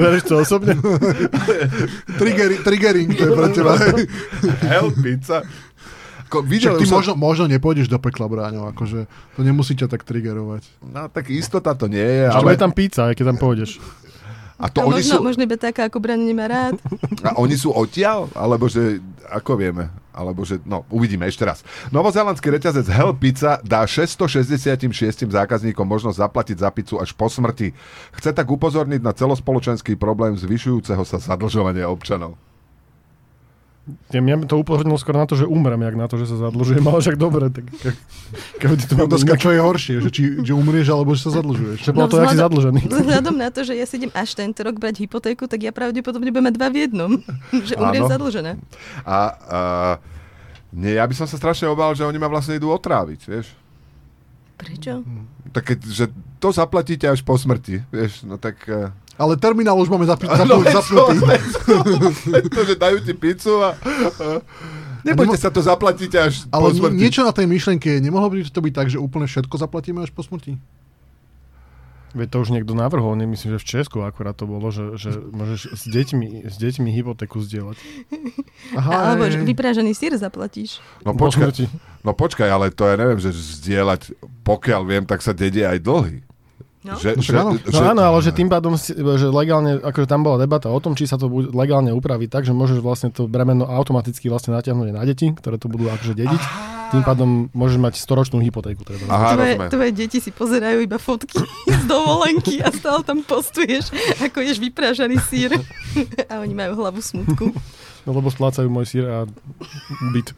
[0.00, 0.72] Bereš to osobne?
[2.20, 3.72] Trigger, triggering, to je pre teba.
[4.64, 5.44] Hell Pizza...
[6.26, 9.06] Ko, videl ty som- možno, možno nepôjdeš do pekla, Bráňo, akože
[9.38, 10.66] to nemusí ťa tak triggerovať.
[10.82, 12.42] No tak istota to nie je, Ale...
[12.42, 12.50] ale...
[12.58, 13.78] je tam pizza, aj keď tam pôjdeš.
[14.56, 16.80] A to a oni sú, možno, možno iba taká, ako Bran nemá rád.
[17.28, 18.32] a oni sú odtiaľ?
[18.32, 19.92] Alebo že, ako vieme?
[20.16, 21.60] Alebo že, no, uvidíme ešte raz.
[21.92, 27.76] Novozelandský reťazec Hell Pizza dá 666 zákazníkom možnosť zaplatiť za pizzu až po smrti.
[28.16, 32.40] Chce tak upozorniť na celospoločenský problém zvyšujúceho sa zadlžovania občanov.
[34.10, 36.82] Ja, mňa to upozornilo skôr na to, že umrem, jak na to, že sa zadlžujem,
[36.82, 37.94] ale však dobre, tak ke-
[38.58, 41.38] keby ty to mám Otázka, čo je horšie, že či že umrieš, alebo že sa
[41.38, 41.86] zadlžuješ.
[41.86, 42.80] Že bolo to, jak si vzhľadom- zadlžený.
[42.98, 46.34] Vzhľadom na to, že ja si idem až tento rok brať hypotéku, tak ja pravdepodobne
[46.34, 47.10] budem mať dva v jednom.
[47.68, 48.10] že umriem Áno.
[48.10, 48.52] zadlžená.
[49.02, 49.60] A, a
[50.74, 53.54] nie, ja by som sa strašne obával, že oni ma vlastne idú otráviť, vieš.
[54.58, 55.06] Prečo?
[55.54, 56.04] Tak keď, že
[56.36, 57.86] to zaplatíte až po smrti.
[57.88, 58.58] Vieš, no tak...
[58.66, 62.48] eh, Ale terminál už máme zapi- No, zapi- veď zapnutý.
[62.48, 63.72] to, že dajú ti pizzu a...
[65.02, 66.96] nebojte sa, to zaplatíte až po Ale nie- smrti.
[66.98, 67.98] niečo na tej myšlenke je.
[67.98, 70.60] Nemohlo by to byť tak, že úplne všetko zaplatíme až po smrti?
[72.12, 75.60] Veď to už niekto navrhol, nemyslím, že v Česku akurát to bolo, že, že môžeš
[75.70, 77.76] s deťmi, s deťmi hypotéku zdieľať.
[78.72, 79.44] Aha, Alebo že hej.
[79.44, 80.80] vyprážaný sír zaplatíš.
[81.04, 81.68] No Po počkaj,
[82.00, 86.24] no počkaj, ale to ja neviem, že zdieľať, pokiaľ viem, tak sa dedie aj dlhy.
[86.86, 86.94] No.
[86.94, 87.50] Že, No však áno.
[87.58, 91.10] No áno, ale že tým pádom, že legálne, akože tam bola debata o tom, či
[91.10, 95.02] sa to bude legálne upraviť tak, že môžeš vlastne to bremeno automaticky vlastne natiahnuť na
[95.02, 96.42] deti, ktoré to budú akože dediť.
[96.86, 98.86] Tým pádom môžeš mať storočnú hypotéku.
[98.86, 99.10] Teda.
[99.10, 103.90] Aha, Tvoje, tvoje deti si pozerajú iba fotky z dovolenky a stále tam postuješ,
[104.22, 105.50] ako ješ vyprážaný sír.
[106.30, 107.50] A oni majú hlavu smutku.
[108.06, 109.26] No, lebo splácajú môj sír a
[110.14, 110.30] byt.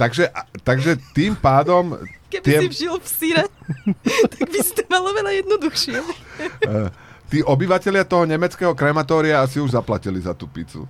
[0.00, 0.24] Takže,
[0.62, 3.42] takže tým pádom Keby Tie- si žil v síre,
[4.32, 5.98] tak by si to malo veľa jednoduchšie.
[5.98, 6.88] uh,
[7.30, 10.86] tí obyvateľia toho nemeckého krematória asi už zaplatili za tú pizzu.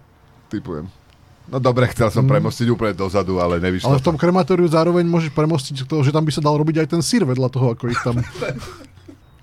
[0.46, 0.85] Typujem.
[1.49, 2.38] No dobre, chcel som Mm.
[2.38, 3.88] premostiť úplne dozadu, ale nevyšlo.
[3.88, 6.88] Ale v tom krematóriu zároveň môžeš premostiť to, že tam by sa dal robiť aj
[6.88, 8.20] ten sír vedľa toho, ako ich tam...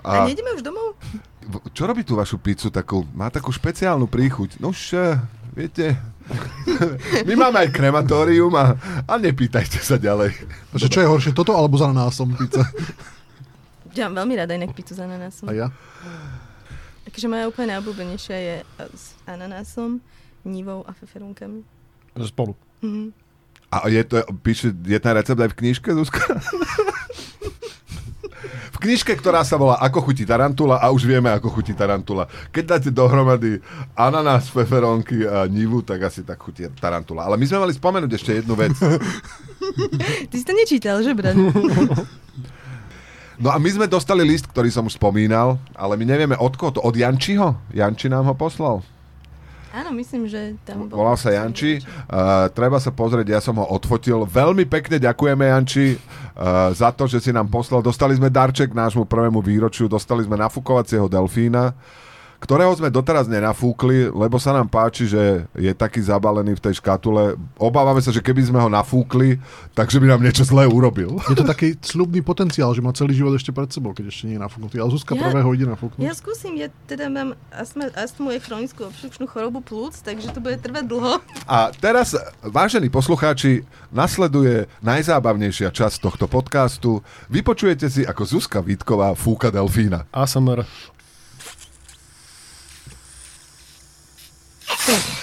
[0.08, 0.95] A A nejdeme už domov?
[1.71, 3.03] čo robí tú vašu pizzu takú?
[3.12, 4.60] Má takú špeciálnu príchuť.
[4.60, 5.19] No už, eh,
[5.57, 5.97] viete,
[7.27, 8.77] my máme aj krematórium a,
[9.09, 10.37] a nepýtajte sa ďalej.
[10.77, 12.61] Že čo je horšie, toto alebo za anánásom pizza?
[13.97, 15.49] Ja mám veľmi rada inak pizzu s ananásom.
[15.49, 15.67] A ja?
[17.09, 19.97] Takže moja úplne najobľúbenejšia je e, s ananásom,
[20.45, 21.65] nivou a feferunkami.
[22.21, 22.53] Spolu.
[22.85, 23.09] Mhm.
[23.67, 26.23] A je to, píše, je ten recept aj v knižke, Zuzka?
[28.77, 32.29] v knižke, ktorá sa volá Ako chutí tarantula a už vieme, ako chutí tarantula.
[32.53, 33.57] Keď dáte dohromady
[33.97, 37.25] ananás, feferónky a nivu, tak asi tak chutí tarantula.
[37.25, 38.77] Ale my sme mali spomenúť ešte jednu vec.
[40.29, 41.33] Ty si to nečítal, že, brat?
[43.37, 46.73] No a my sme dostali list, ktorý som už spomínal, ale my nevieme od koho
[46.73, 46.81] to.
[46.81, 47.53] Od Jančiho?
[47.69, 48.81] Janči nám ho poslal.
[49.77, 51.05] Áno, myslím, že tam bol...
[51.05, 51.77] Volal sa Janči.
[52.09, 54.25] Uh, treba sa pozrieť, ja som ho odfotil.
[54.25, 57.85] Veľmi pekne ďakujeme, Janči, uh, za to, že si nám poslal.
[57.85, 61.77] Dostali sme darček nášmu prvému výročiu, dostali sme nafúkovacieho delfína,
[62.38, 67.34] ktorého sme doteraz nenafúkli, lebo sa nám páči, že je taký zabalený v tej škatule.
[67.58, 69.41] Obávame sa, že keby sme ho nafúkli,
[69.73, 71.17] takže by nám niečo zlé urobil.
[71.28, 74.38] Je to taký sľubný potenciál, že má celý život ešte pred sebou, keď ešte nie
[74.38, 74.78] je nafúknutý.
[74.78, 76.00] Ale Zuzka Ja- prvého ide nafúknuť.
[76.00, 80.62] Ja skúsim, ja teda mám astma, astmu je chronickú obštrukčnú chorobu plúc, takže to bude
[80.62, 81.17] trvať dlho.
[81.50, 82.13] A teraz,
[82.45, 87.02] vážení poslucháči, nasleduje najzábavnejšia časť tohto podcastu.
[87.34, 90.06] Vypočujete si, ako Zuzka Vítková fúka delfína.
[90.13, 90.63] ASMR.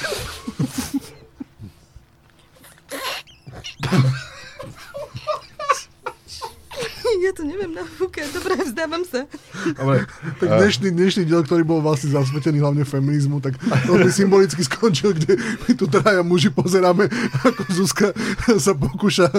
[7.24, 9.24] Ja to neviem nafúkať, dobre, vzdávam sa.
[9.72, 10.04] Dobre,
[10.44, 13.56] Tak dnešný, dnešný diel, ktorý bol vlastne zasvetený hlavne feminizmu, tak
[13.88, 17.08] veľmi symbolicky skončil, kde my tu traja muži pozeráme,
[17.40, 18.12] ako Zuzka
[18.60, 19.32] sa pokúša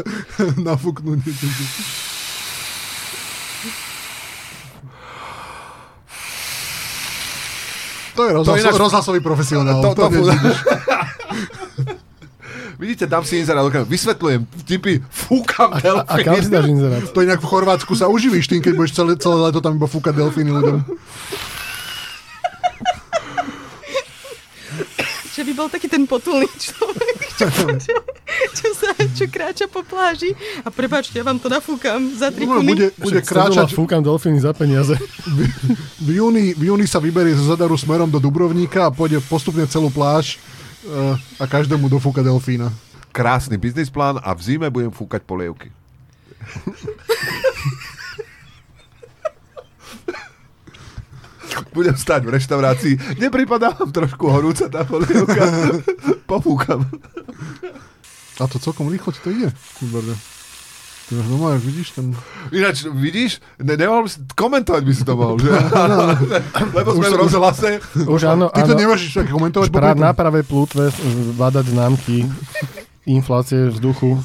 [0.58, 1.22] nafúknúť.
[8.16, 9.80] To je rozhlas, ináč- rozhlasový profesionál.
[9.82, 10.34] To- To, to- to, to,
[12.76, 17.08] Vidíte, dám si inzerát, vysvetľujem vtipy, fúkam A kam si dáš inzerát?
[17.08, 20.12] to inak v Chorvátsku sa uživíš tým, keď budeš celé, celé leto tam iba fúkať
[20.14, 20.84] delfíny ľuďom.
[25.36, 27.46] Že by bol taký ten potulný človek, čo,
[27.76, 27.96] čo,
[28.56, 30.32] čo, sa, čo kráča po pláži.
[30.64, 32.68] A prepáčte, ja vám to nafúkam za 3 No, kuny.
[32.72, 34.96] bude, bude Však kráčať, Fúkam delfíny za peniaze.
[36.00, 39.92] v júni, v júni sa vyberie zo Zadaru smerom do Dubrovníka a pôjde postupne celú
[39.92, 40.40] pláž
[40.88, 42.72] uh, a každému dofúka delfína.
[43.12, 45.68] Krásny biznisplán a v zime budem fúkať polievky.
[51.72, 52.94] Budem stať v reštaurácii.
[53.20, 55.44] Nepripadá vám trošku horúca tá polievka?
[56.30, 56.84] Pofúkam.
[58.40, 59.50] A to celkom rýchlo ti to ide.
[59.80, 60.16] Kuberda.
[61.06, 62.18] Ty máš doma, vidíš ten...
[62.50, 65.54] Ináč, vidíš, ne, nemohol si, komentovať by si to mohol, že?
[66.82, 67.78] Lebo sme v rozhlase.
[68.10, 68.98] Už áno, Ty to áno.
[68.98, 70.90] tak komentovať, Už pra, na pravej plútve
[71.38, 72.26] vadať známky
[73.06, 74.18] inflácie vzduchu.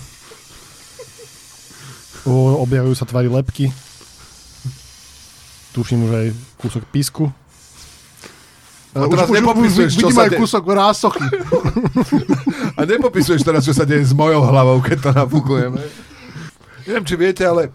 [2.25, 3.69] O, objavujú sa tvary lepky.
[5.77, 6.27] Tuším už aj
[6.61, 7.33] kúsok písku.
[8.91, 11.23] A teraz nepopisuješ, čo vidím sa de- kúsok rásochy.
[12.79, 15.79] A nepopisuješ teraz, čo sa deje s mojou hlavou, keď to nafúkujeme.
[16.85, 17.71] Neviem, či viete, ale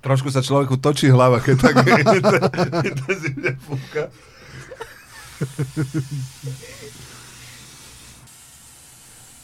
[0.00, 1.74] trošku sa človeku točí hlava, keď tak
[2.96, 4.08] intenzívne fúka.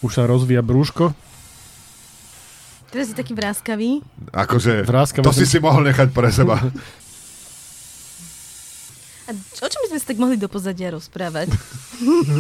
[0.00, 1.12] Už sa rozvíja brúško.
[2.92, 4.05] Teraz je taký vráskavý.
[4.33, 6.61] Akože, Vráskavý to si si mohol nechať pre seba.
[9.22, 11.54] A o čom by sme sa tak mohli do pozadia rozprávať?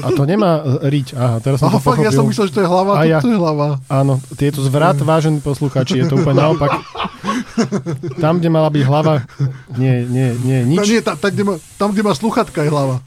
[0.02, 1.14] A to nemá e, riť.
[1.14, 2.30] Aha, teraz som Aha, to fakt, ja som pochopil.
[2.32, 3.18] myslel, že to je hlava, A a ja.
[3.18, 3.68] to je hlava.
[3.86, 6.74] Áno, je to zvrat, vážení poslucháči, je to úplne naopak.
[8.18, 9.22] Tam, kde mala byť hlava,
[9.74, 10.66] nie, nie, nie, Nič.
[10.66, 10.78] nič.
[10.78, 12.98] No, nie, tam, tam, kde má, tam, kde má sluchatka, je hlava.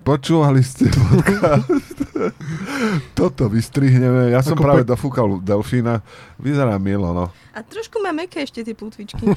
[0.00, 1.68] Počúvali ste podcast?
[3.20, 4.32] Toto vystrihneme.
[4.32, 6.00] Ja som Ako práve pe- dofúkal delfína.
[6.40, 7.28] Vyzerá milo, no.
[7.52, 9.20] A trošku má meké ešte tie plutvičky.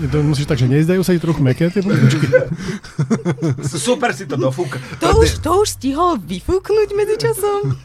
[0.00, 2.24] To musíš tak, že nezdajú sa ti trochu meké tie plútvičky.
[3.84, 4.80] Super si to dofúka.
[4.96, 7.76] To už, to už stihol vyfúknuť medzičasom?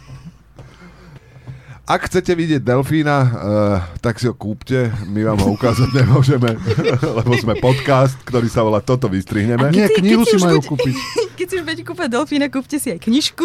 [1.85, 3.29] Ak chcete vidieť delfína, uh,
[4.01, 4.89] tak si ho kúpte.
[5.05, 6.57] My vám ho ukázať nemôžeme,
[7.21, 9.69] lebo sme podcast, ktorý sa volá Toto vystrihneme.
[9.69, 10.95] Nie, si- knihu keď si si majú buď- kúpiť.
[11.35, 13.43] Keď si už budete kúpať delfína, kúpte si aj knižku.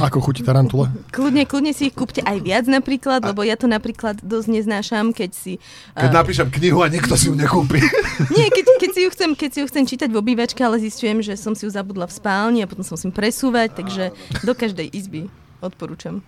[0.00, 0.88] Ako chutí tarantula.
[1.12, 5.30] Kľudne, kľudne si ich kúpte aj viac napríklad, lebo ja to napríklad dosť neznášam, keď
[5.36, 5.60] si...
[5.92, 7.84] Keď a- napíšem knihu a nikto si ju nekúpi.
[8.32, 11.20] Nie, keď, keď, si ju chcem, keď si ju chcem čítať v obývačke, ale zistujem,
[11.20, 14.88] že som si ju zabudla v spálni a potom sa musím presúvať, takže do každej
[14.90, 15.28] izby
[15.60, 16.24] odporúčam.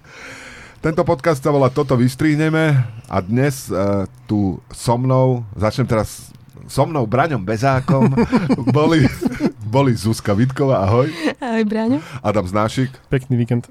[0.79, 2.71] Tento podcast sa volá Toto vystrihneme
[3.11, 6.31] a dnes uh, tu so mnou, začnem teraz
[6.71, 8.15] so mnou Braňom Bezákom,
[8.77, 9.11] boli,
[9.67, 11.11] boli Zuzka Vitková, ahoj,
[11.43, 11.99] Ahoj, Bráňo.
[12.23, 13.67] Adam Znášik, Pekný víkend.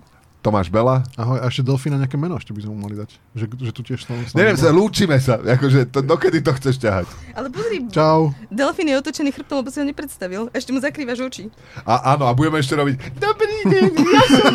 [0.48, 1.04] Tomáš Bela.
[1.20, 3.12] Ahoj, a ešte delfína nejaké meno, ešte by sme mu mali dať.
[3.36, 4.16] Že, že tu tiež som...
[4.32, 7.04] Neviem sa, lúčime sa, akože to, dokedy to chceš ťahať.
[7.36, 8.32] Ale pozri, Čau.
[8.48, 10.48] delfín je otočený chrbtom, lebo si ho nepredstavil.
[10.56, 11.52] Ešte mu zakrývaš oči.
[11.84, 14.54] A áno, a budeme ešte robiť Dobrý deň, ja som,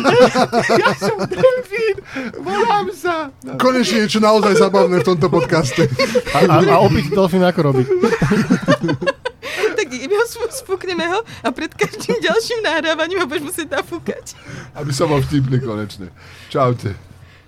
[0.81, 1.95] ja som delfín,
[2.41, 3.29] volám sa.
[3.45, 3.61] No.
[3.61, 5.85] Konečne niečo naozaj zabavné v tomto podcaste.
[6.33, 7.85] A, a, a opäť delfín ako robí?
[10.01, 14.33] Iba spúkneme ho a pred každým ďalším nahrávaním ho budeš musieť nafúkať.
[14.73, 16.09] Aby som bol vtipný konečne.
[16.49, 17.12] Čaute.